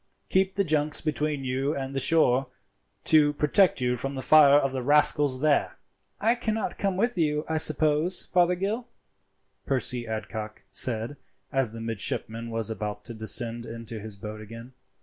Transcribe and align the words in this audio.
Keep 0.29 0.55
the 0.55 0.63
junks 0.63 0.99
between 0.99 1.43
you 1.43 1.75
and 1.75 1.93
the 1.95 1.99
shore, 1.99 2.47
to 3.03 3.33
protect 3.33 3.79
you 3.81 3.95
from 3.95 4.15
the 4.15 4.23
fire 4.23 4.55
of 4.57 4.71
the 4.71 4.81
rascals 4.81 5.41
there." 5.41 5.77
"I 6.19 6.33
cannot 6.33 6.79
come 6.79 6.97
with 6.97 7.19
you, 7.19 7.45
I 7.47 7.57
suppose, 7.57 8.25
Fothergill?" 8.33 8.87
Percy 9.67 10.07
Adcock 10.07 10.63
said, 10.71 11.17
as 11.51 11.71
the 11.71 11.81
midshipman 11.81 12.49
was 12.49 12.71
about 12.71 13.05
to 13.05 13.13
descend 13.13 13.67
into 13.67 13.99
his 13.99 14.15
boat 14.15 14.41
again. 14.41 14.73